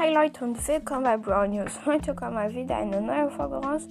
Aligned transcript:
Hi 0.00 0.14
Leute 0.14 0.44
und 0.46 0.66
willkommen 0.66 1.04
bei 1.04 1.18
Brown 1.18 1.50
News. 1.50 1.78
Heute 1.84 2.14
kommt 2.14 2.32
mal 2.32 2.54
wieder 2.54 2.74
eine 2.74 3.02
neue 3.02 3.28
Folge 3.28 3.56
raus. 3.56 3.86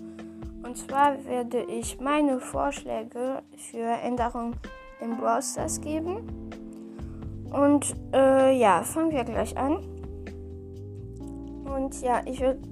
Und 0.63 0.75
zwar 0.75 1.23
werde 1.23 1.61
ich 1.65 1.99
meine 1.99 2.39
Vorschläge 2.39 3.43
für 3.55 3.85
Änderungen 4.01 4.55
in 5.01 5.17
Brawl 5.17 5.43
geben. 5.81 6.61
Und 7.51 7.95
äh, 8.11 8.57
ja, 8.57 8.81
fangen 8.81 9.11
wir 9.11 9.23
gleich 9.23 9.55
an. 9.55 9.83
Und 11.65 12.01
ja, 12.01 12.23
ich 12.25 12.39
würde 12.39 12.67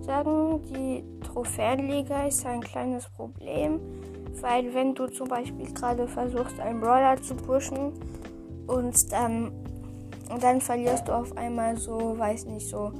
sagen, 0.00 0.60
die 0.74 1.04
Trophäenliga 1.20 2.26
ist 2.26 2.44
ein 2.44 2.62
kleines 2.62 3.08
Problem. 3.10 3.78
Weil 4.40 4.74
wenn 4.74 4.92
du 4.96 5.06
zum 5.06 5.28
Beispiel 5.28 5.72
gerade 5.72 6.08
versuchst, 6.08 6.58
einen 6.58 6.80
Brawler 6.80 7.22
zu 7.22 7.36
pushen 7.36 7.92
und 8.66 9.12
dann 9.12 9.52
und 10.32 10.42
dann 10.42 10.60
verlierst 10.60 11.08
du 11.08 11.12
auf 11.12 11.36
einmal 11.36 11.76
so, 11.76 12.18
weiß 12.18 12.46
nicht, 12.46 12.68
so, 12.68 12.92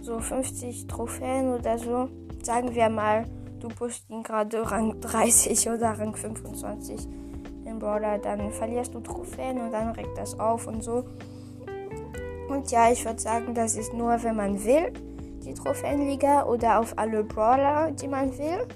so 0.00 0.18
50 0.18 0.86
Trophäen 0.86 1.52
oder 1.52 1.78
so. 1.78 2.08
Sagen 2.42 2.74
wir 2.74 2.88
mal, 2.88 3.26
du 3.60 3.68
ihn 4.08 4.22
gerade 4.22 4.70
Rang 4.70 5.00
30 5.00 5.68
oder 5.68 5.90
Rang 5.98 6.16
25 6.16 7.06
im 7.66 7.78
Brawler. 7.78 8.18
Dann 8.18 8.50
verlierst 8.52 8.94
du 8.94 9.00
Trophäen 9.00 9.60
und 9.60 9.72
dann 9.72 9.90
regt 9.90 10.16
das 10.16 10.38
auf 10.40 10.66
und 10.66 10.82
so. 10.82 11.04
Und 12.48 12.70
ja, 12.70 12.90
ich 12.90 13.04
würde 13.04 13.20
sagen, 13.20 13.54
das 13.54 13.76
ist 13.76 13.92
nur, 13.92 14.22
wenn 14.22 14.36
man 14.36 14.64
will, 14.64 14.92
die 15.44 15.54
Trophäenliga 15.54 16.46
oder 16.46 16.80
auf 16.80 16.94
alle 16.96 17.22
Brawler, 17.22 17.90
die 17.92 18.08
man 18.08 18.36
will. 18.38 18.66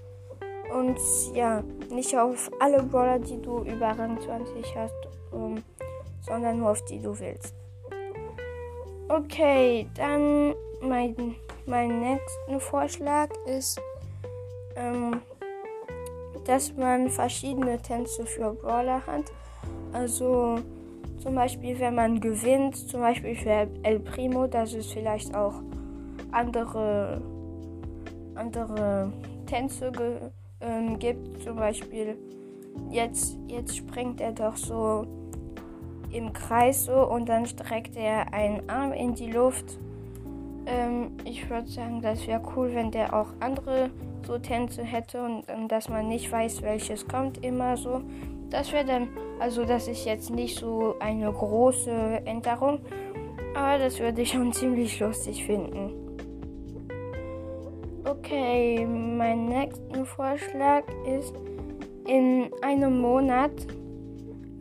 Und 0.73 0.98
ja, 1.34 1.62
nicht 1.90 2.16
auf 2.16 2.51
alle 2.60 2.82
Brawler, 2.82 3.18
die 3.18 3.40
du 3.40 3.60
über 3.60 3.88
Rang 3.98 4.20
20 4.20 4.76
hast. 4.76 4.95
Um, 5.32 5.56
sondern 6.27 6.59
nur 6.59 6.70
auf 6.70 6.84
die 6.84 7.01
du 7.01 7.19
willst. 7.19 7.55
Okay, 9.09 9.87
dann 9.95 10.54
mein, 10.80 11.37
mein 11.66 12.01
nächster 12.01 12.60
Vorschlag 12.60 13.29
ist, 13.46 13.80
ähm, 14.76 15.21
dass 16.45 16.74
man 16.74 17.10
verschiedene 17.10 17.80
Tänze 17.80 18.24
für 18.26 18.52
Brawler 18.54 19.07
hat. 19.07 19.24
Also 19.93 20.59
zum 21.18 21.35
Beispiel, 21.35 21.79
wenn 21.79 21.95
man 21.95 22.21
gewinnt, 22.21 22.76
zum 22.76 23.01
Beispiel 23.01 23.35
für 23.35 23.68
El 23.82 24.01
Primo, 24.01 24.46
dass 24.46 24.74
es 24.74 24.91
vielleicht 24.91 25.35
auch 25.35 25.54
andere, 26.32 27.23
andere 28.35 29.13
Tänze 29.46 29.93
ähm, 30.60 30.98
gibt. 30.98 31.43
Zum 31.43 31.57
Beispiel, 31.57 32.18
jetzt, 32.91 33.38
jetzt 33.46 33.76
springt 33.76 34.20
er 34.20 34.32
doch 34.32 34.57
so 34.57 35.07
im 36.15 36.32
Kreis 36.32 36.84
so 36.84 37.09
und 37.09 37.29
dann 37.29 37.46
streckt 37.46 37.96
er 37.96 38.32
einen 38.32 38.68
Arm 38.68 38.93
in 38.93 39.15
die 39.15 39.30
Luft. 39.30 39.79
Ähm, 40.66 41.12
ich 41.24 41.48
würde 41.51 41.68
sagen, 41.68 42.01
das 42.01 42.26
wäre 42.26 42.40
cool, 42.57 42.74
wenn 42.74 42.90
der 42.90 43.12
auch 43.15 43.29
andere 43.40 43.90
so 44.26 44.38
Tänze 44.38 44.82
hätte 44.82 45.23
und, 45.23 45.51
und 45.51 45.68
dass 45.68 45.88
man 45.88 46.09
nicht 46.09 46.30
weiß, 46.30 46.62
welches 46.62 47.07
kommt 47.07 47.45
immer 47.45 47.76
so. 47.76 48.01
Das 48.51 48.73
wäre 48.73 48.85
dann, 48.85 49.09
also 49.40 49.65
das 49.65 49.88
ist 49.88 50.04
jetzt 50.04 50.30
nicht 50.30 50.59
so 50.59 50.95
eine 51.01 51.30
große 51.30 52.23
Änderung, 52.24 52.80
aber 53.54 53.79
das 53.79 53.98
würde 53.98 54.23
ich 54.23 54.30
schon 54.30 54.52
ziemlich 54.54 54.98
lustig 55.01 55.45
finden. 55.45 55.92
Okay, 58.04 58.87
mein 58.87 59.46
nächster 59.46 60.04
Vorschlag 60.04 60.85
ist, 61.07 61.35
in 62.07 62.51
einem 62.62 63.01
Monat 63.01 63.52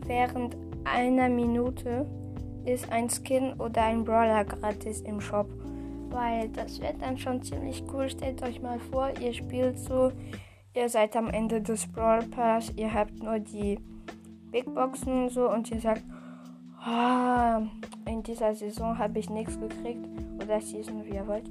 während 0.06 0.56
einer 0.86 1.30
Minute 1.30 2.06
ist 2.66 2.92
ein 2.92 3.09
Skin 3.09 3.53
oder 3.53 3.84
ein 3.84 4.03
Brawler 4.03 4.45
gratis 4.45 5.02
im 5.02 5.20
Shop. 5.20 5.48
Weil 6.09 6.50
das 6.50 6.80
wird 6.80 7.02
dann 7.02 7.17
schon 7.17 7.42
ziemlich 7.42 7.84
cool. 7.92 8.09
Stellt 8.09 8.44
euch 8.44 8.62
mal 8.62 8.80
vor, 8.80 9.09
ihr 9.19 9.34
spielt 9.34 9.80
so, 9.80 10.12
ihr 10.75 10.88
seid 10.90 11.16
am 11.16 11.30
Ende 11.30 11.62
des 11.62 11.88
Brawl 11.91 12.24
Pass, 12.24 12.72
ihr 12.75 12.94
habt 12.94 13.22
nur 13.22 13.40
die 13.40 13.80
Big 14.52 14.72
Boxen 14.74 15.30
so 15.30 15.50
und 15.50 15.72
ihr 15.72 15.80
sagt, 15.80 16.03
oh, 16.88 18.09
in 18.09 18.22
dieser 18.22 18.53
Saison 18.53 18.97
habe 18.97 19.18
ich 19.19 19.29
nichts 19.29 19.59
gekriegt 19.59 20.08
oder 20.41 20.62
Season, 20.62 21.03
wie 21.06 21.16
ihr 21.16 21.28
wollt. 21.28 21.50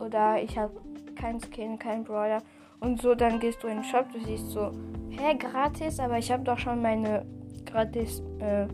Oder 0.00 0.42
ich 0.42 0.58
habe 0.58 0.72
kein 1.14 1.38
Skin, 1.40 1.78
kein 1.78 2.02
Brawler. 2.02 2.42
Und 2.80 3.00
so, 3.00 3.14
dann 3.14 3.38
gehst 3.38 3.62
du 3.62 3.68
in 3.68 3.76
den 3.76 3.84
Shop, 3.84 4.06
du 4.12 4.20
siehst 4.24 4.48
so, 4.48 4.72
hä, 5.10 5.36
gratis, 5.38 6.00
aber 6.00 6.18
ich 6.18 6.32
habe 6.32 6.42
doch 6.42 6.58
schon 6.58 6.82
meine 6.82 7.24
gratis 7.70 8.22
äh, 8.38 8.66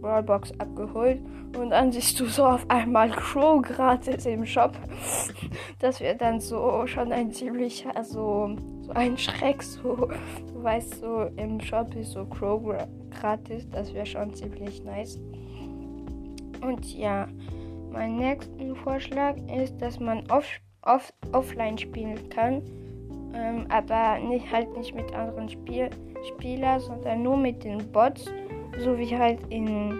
Brawlbox 0.00 0.52
abgeholt. 0.58 1.20
Und 1.56 1.70
dann 1.70 1.92
siehst 1.92 2.18
du 2.20 2.26
so 2.26 2.44
auf 2.44 2.68
einmal 2.68 3.10
Crow 3.10 3.62
gratis 3.62 4.26
im 4.26 4.44
Shop. 4.44 4.72
Das 5.78 6.00
wird 6.00 6.20
dann 6.20 6.40
so 6.40 6.86
schon 6.86 7.12
ein 7.12 7.30
ziemlicher, 7.30 7.94
also 7.94 8.56
so 8.80 8.92
ein 8.92 9.18
Schreck. 9.18 9.62
So, 9.62 10.08
du 10.52 10.62
weißt, 10.62 11.00
so 11.00 11.28
im 11.36 11.60
Shop 11.60 11.94
ist 11.94 12.12
so 12.12 12.24
Crow 12.24 12.74
gratis. 13.10 13.68
Das 13.70 13.92
wäre 13.92 14.06
schon 14.06 14.32
ziemlich 14.34 14.82
nice. 14.82 15.20
Und 16.60 16.94
ja, 16.94 17.28
mein 17.92 18.16
nächster 18.16 18.74
Vorschlag 18.82 19.36
ist, 19.54 19.80
dass 19.80 20.00
man 20.00 20.28
off, 20.30 20.46
off, 20.82 21.12
offline 21.32 21.76
spielen 21.76 22.28
kann. 22.30 22.62
Ähm, 23.34 23.66
aber 23.68 24.18
nicht, 24.18 24.50
halt 24.50 24.76
nicht 24.76 24.94
mit 24.94 25.12
anderen 25.14 25.48
Spiel, 25.48 25.90
Spielern, 26.28 26.80
sondern 26.80 27.22
nur 27.22 27.36
mit 27.36 27.64
den 27.64 27.78
Bots. 27.92 28.26
So 28.78 28.98
wie 28.98 29.16
halt 29.16 29.40
in, 29.50 29.98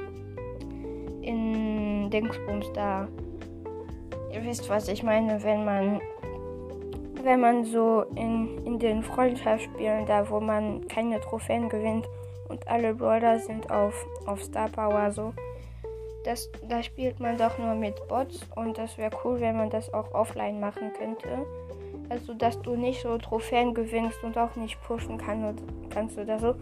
in 1.23 2.11
Dingsbums 2.11 2.73
da. 2.75 3.09
Ihr 4.33 4.45
wisst, 4.45 4.69
was 4.69 4.89
ich 4.89 5.03
meine, 5.03 5.43
wenn 5.43 5.65
man 5.65 6.01
wenn 7.25 7.41
man 7.41 7.65
so 7.65 8.05
in, 8.15 8.65
in 8.67 8.79
den 8.79 9.03
Freundschaftsspielen 9.03 10.07
da, 10.07 10.29
wo 10.29 10.41
man 10.41 10.87
keine 10.89 11.21
Trophäen 11.21 11.69
gewinnt 11.69 12.07
und 12.49 12.69
alle 12.69 12.95
Brawler 12.95 13.39
sind 13.41 13.71
auf, 13.71 13.95
auf 14.27 14.43
Star 14.43 14.69
Power 14.69 15.11
so. 15.11 15.33
Das, 16.25 16.51
da 16.69 16.83
spielt 16.83 17.21
man 17.21 17.37
doch 17.37 17.59
nur 17.59 17.75
mit 17.75 17.95
Bots 18.09 18.41
und 18.57 18.79
das 18.79 18.97
wäre 18.97 19.17
cool, 19.25 19.41
wenn 19.41 19.57
man 19.57 19.71
das 19.71 19.93
auch 19.93 20.13
offline 20.15 20.61
machen 20.61 20.93
könnte. 20.97 21.47
Also, 22.09 22.35
dass 22.35 22.61
du 22.63 22.77
nicht 22.77 23.03
so 23.03 23.17
Trophäen 23.19 23.75
gewinnst 23.75 24.23
und 24.23 24.37
auch 24.37 24.55
nicht 24.57 24.81
pushen 24.83 25.19
kann 25.19 25.57
kannst 25.91 26.19
oder 26.19 26.39
so, 26.39 26.55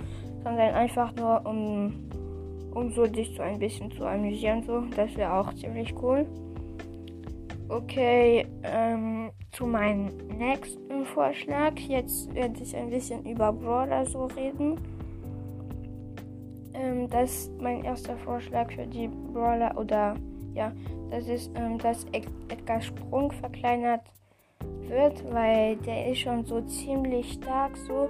sondern 0.44 0.74
einfach 0.74 1.14
nur, 1.14 1.44
um, 1.44 2.08
um 2.74 2.90
so 2.92 3.06
dich 3.06 3.34
so 3.36 3.42
ein 3.42 3.58
bisschen 3.58 3.90
zu 3.90 4.04
amüsieren. 4.04 4.62
So. 4.62 4.82
Das 4.96 5.14
wäre 5.16 5.32
auch 5.32 5.52
ziemlich 5.54 5.94
cool. 6.00 6.26
Okay, 7.68 8.46
ähm, 8.64 9.30
zu 9.52 9.66
meinem 9.66 10.10
nächsten 10.38 11.04
Vorschlag. 11.06 11.78
Jetzt 11.78 12.34
werde 12.34 12.62
ich 12.62 12.76
ein 12.76 12.90
bisschen 12.90 13.24
über 13.24 13.52
Brawler 13.52 14.04
so 14.06 14.26
reden. 14.26 14.78
Ähm, 16.74 17.08
das 17.08 17.30
ist 17.30 17.60
mein 17.60 17.84
erster 17.84 18.16
Vorschlag 18.18 18.70
für 18.72 18.86
die 18.86 19.08
Brawler 19.08 19.76
oder 19.76 20.14
ja, 20.54 20.72
das 21.10 21.28
ist, 21.28 21.50
ähm, 21.54 21.78
dass 21.78 22.06
Edgar 22.12 22.80
Sprung 22.80 23.30
verkleinert 23.32 24.02
wird, 24.92 25.24
weil 25.32 25.76
der 25.76 26.12
ist 26.12 26.18
schon 26.18 26.44
so 26.44 26.60
ziemlich 26.62 27.32
stark 27.32 27.76
so, 27.76 28.08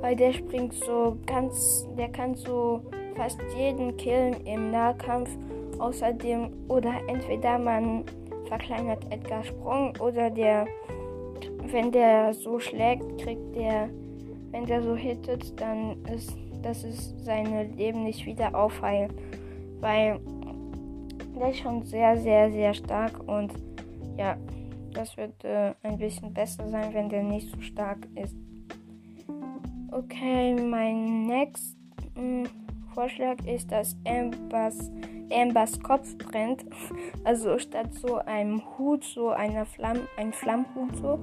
weil 0.00 0.14
der 0.14 0.32
springt 0.32 0.74
so 0.74 1.16
ganz, 1.26 1.86
der 1.98 2.08
kann 2.08 2.34
so 2.34 2.82
fast 3.16 3.40
jeden 3.56 3.96
killen 3.96 4.36
im 4.44 4.70
Nahkampf. 4.70 5.30
Außerdem 5.78 6.50
oder 6.68 6.92
entweder 7.08 7.58
man 7.58 8.04
verkleinert 8.46 9.02
Edgar 9.10 9.42
Sprung 9.42 9.94
oder 9.98 10.28
der, 10.28 10.66
wenn 11.66 11.90
der 11.90 12.34
so 12.34 12.60
schlägt, 12.60 13.18
kriegt 13.18 13.56
der, 13.56 13.88
wenn 14.50 14.66
der 14.66 14.82
so 14.82 14.94
hittet, 14.94 15.58
dann 15.58 15.96
ist 16.04 16.36
das 16.62 16.84
ist 16.84 17.24
seine 17.24 17.64
Leben 17.64 18.04
nicht 18.04 18.26
wieder 18.26 18.54
aufheilen, 18.54 19.12
weil 19.80 20.20
der 21.38 21.50
ist 21.50 21.60
schon 21.60 21.82
sehr, 21.84 22.18
sehr, 22.18 22.50
sehr 22.50 22.74
stark 22.74 23.12
und 23.26 23.52
ja. 24.18 24.36
Das 24.92 25.16
wird 25.16 25.44
äh, 25.44 25.74
ein 25.82 25.98
bisschen 25.98 26.32
besser 26.34 26.68
sein, 26.68 26.92
wenn 26.92 27.08
der 27.08 27.22
nicht 27.22 27.50
so 27.50 27.60
stark 27.60 28.06
ist. 28.16 28.36
Okay, 29.92 30.54
mein 30.54 31.26
nächster 31.26 31.76
hm, 32.14 32.48
Vorschlag 32.94 33.36
ist, 33.44 33.70
dass 33.70 33.96
Ambers, 34.06 34.90
Ambers 35.32 35.80
Kopf 35.80 36.16
brennt. 36.18 36.64
Also 37.24 37.58
statt 37.58 37.92
so 37.92 38.16
einem 38.16 38.62
Hut, 38.78 39.04
so 39.04 39.28
einer 39.28 39.66
Flamm, 39.66 39.98
ein 40.16 40.32
Flammhut 40.32 40.96
so, 40.96 41.18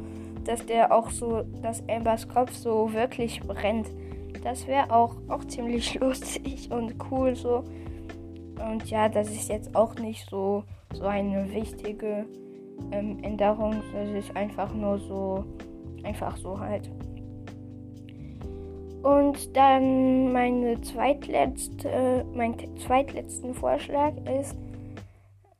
dass 0.46 0.66
der 0.66 0.92
auch 0.94 1.10
so, 1.10 1.42
dass 1.62 1.82
Ambers 1.90 2.28
Kopf 2.28 2.54
so 2.54 2.94
wirklich 2.94 3.42
brennt. 3.42 3.88
Das 4.44 4.68
wäre 4.68 4.92
auch, 4.92 5.16
auch 5.28 5.44
ziemlich 5.46 5.94
lustig 6.00 6.70
und 6.72 6.96
cool 7.10 7.36
so. 7.36 7.64
Und 8.64 8.90
ja, 8.90 9.10
das 9.10 9.30
ist 9.30 9.50
jetzt 9.50 9.76
auch 9.76 9.96
nicht 9.96 10.30
so, 10.30 10.64
so 10.94 11.06
eine 11.06 11.52
wichtige 11.54 12.26
ähm, 12.92 13.18
Änderung. 13.22 13.82
Das 13.94 14.10
ist 14.10 14.36
einfach 14.36 14.74
nur 14.74 15.00
so, 15.00 15.44
einfach 16.04 16.36
so 16.38 16.60
halt. 16.60 16.90
Und 19.04 19.56
dann 19.56 20.34
meine 20.34 20.82
zweitletzte, 20.82 21.90
äh, 21.90 22.24
mein 22.34 22.56
zweitletzten 22.78 23.54
Vorschlag 23.54 24.14
ist, 24.40 24.56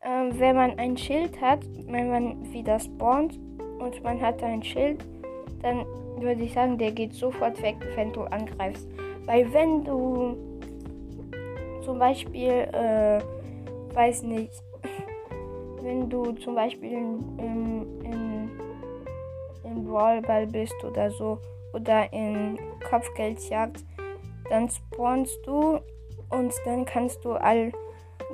äh, 0.02 0.32
wenn 0.32 0.56
man 0.56 0.78
ein 0.78 0.98
Schild 0.98 1.40
hat, 1.40 1.60
wenn 1.86 2.10
man 2.10 2.52
wieder 2.52 2.80
spawnt 2.80 3.40
und 3.80 4.04
man 4.04 4.20
hat 4.20 4.44
ein 4.44 4.64
Schild, 4.64 5.06
dann 5.62 5.86
würde 6.20 6.44
ich 6.44 6.54
sagen, 6.54 6.78
der 6.78 6.92
geht 6.92 7.14
sofort 7.14 7.62
weg, 7.62 7.78
wenn 7.96 8.12
du 8.12 8.22
angreifst. 8.24 8.88
Weil 9.26 9.52
wenn 9.54 9.84
du 9.84 10.36
zum 11.84 12.00
Beispiel, 12.00 12.68
äh, 12.74 13.20
weiß 13.94 14.24
nicht, 14.24 14.52
wenn 15.82 16.10
du 16.10 16.32
zum 16.34 16.56
Beispiel 16.56 16.92
in, 16.92 17.40
in, 17.40 18.02
in, 18.04 18.52
in 19.64 19.86
Brawlball 19.86 20.48
bist 20.48 20.76
oder 20.84 21.12
so 21.12 21.40
oder 21.74 22.12
in 22.12 22.58
Kopfgeldjagd, 22.90 23.84
dann 24.50 24.70
spawnst 24.70 25.40
du 25.46 25.80
und 26.30 26.54
dann 26.66 26.86
kannst 26.86 27.24
du 27.24 27.34
all, 27.34 27.72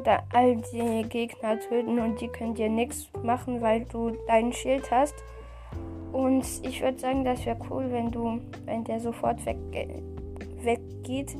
da, 0.03 0.23
all 0.31 0.57
die 0.57 1.03
Gegner 1.09 1.59
töten 1.59 1.99
und 1.99 2.19
die 2.21 2.27
können 2.27 2.55
dir 2.55 2.69
nichts 2.69 3.09
machen, 3.23 3.61
weil 3.61 3.85
du 3.85 4.11
dein 4.27 4.53
Schild 4.53 4.89
hast. 4.91 5.15
Und 6.11 6.45
ich 6.63 6.81
würde 6.81 6.99
sagen, 6.99 7.25
das 7.25 7.45
wäre 7.45 7.57
cool, 7.69 7.91
wenn 7.91 8.11
du, 8.11 8.39
wenn 8.65 8.83
der 8.83 8.99
sofort 8.99 9.43
weg, 9.45 9.57
weggeht. 10.61 11.35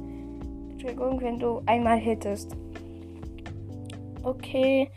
Entschuldigung, 0.71 1.21
wenn 1.21 1.39
du 1.39 1.61
einmal 1.67 1.97
hittest. 1.97 2.57
Okay, 4.23 4.89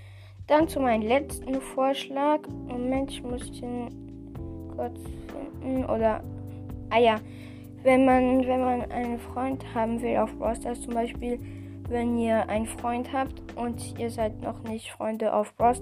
dann 0.46 0.68
zu 0.68 0.80
meinem 0.80 1.02
letzten 1.02 1.60
Vorschlag. 1.60 2.40
Moment, 2.68 3.10
ich 3.10 3.22
muss 3.22 3.50
den 3.60 3.88
kurz 4.76 4.98
finden. 5.60 5.84
Oder, 5.86 6.22
ah 6.90 6.98
ja, 6.98 7.16
wenn 7.82 8.04
man, 8.04 8.46
wenn 8.46 8.60
man 8.60 8.82
einen 8.90 9.18
Freund 9.18 9.64
haben 9.74 10.00
will 10.02 10.16
auf 10.18 10.34
Brawl 10.38 10.58
zum 10.58 10.94
Beispiel, 10.94 11.38
wenn 11.88 12.18
ihr 12.18 12.48
einen 12.48 12.66
Freund 12.66 13.12
habt 13.12 13.40
und 13.56 13.98
ihr 13.98 14.10
seid 14.10 14.42
noch 14.42 14.62
nicht 14.64 14.90
Freunde 14.90 15.32
auf 15.32 15.54
Brawl 15.54 15.76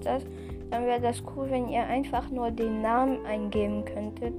dann 0.71 0.85
wäre 0.85 1.01
das 1.01 1.23
cool, 1.35 1.49
wenn 1.49 1.69
ihr 1.69 1.85
einfach 1.85 2.29
nur 2.29 2.51
den 2.51 2.81
Namen 2.81 3.25
eingeben 3.25 3.85
könntet. 3.85 4.33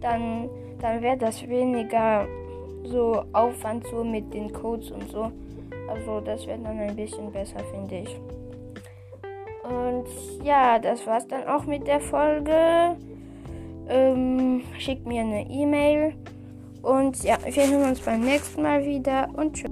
Dann, 0.00 0.48
dann 0.80 1.02
wäre 1.02 1.16
das 1.16 1.46
weniger 1.48 2.26
so 2.84 3.24
Aufwand 3.32 3.86
so 3.88 4.04
mit 4.04 4.32
den 4.32 4.52
Codes 4.52 4.90
und 4.90 5.10
so. 5.10 5.32
Also 5.88 6.20
das 6.20 6.46
wäre 6.46 6.58
dann 6.58 6.78
ein 6.78 6.96
bisschen 6.96 7.30
besser, 7.32 7.60
finde 7.72 7.98
ich. 7.98 8.20
Und 9.68 10.06
ja, 10.44 10.78
das 10.78 11.06
war's 11.06 11.26
dann 11.26 11.44
auch 11.44 11.64
mit 11.64 11.86
der 11.86 12.00
Folge. 12.00 12.96
Ähm, 13.88 14.62
schickt 14.78 15.06
mir 15.06 15.22
eine 15.22 15.48
E-Mail. 15.48 16.14
Und 16.82 17.22
ja, 17.24 17.36
wir 17.44 17.66
hören 17.66 17.90
uns 17.90 18.00
beim 18.00 18.20
nächsten 18.20 18.62
Mal 18.62 18.84
wieder 18.84 19.28
und 19.34 19.54
tschüss. 19.54 19.70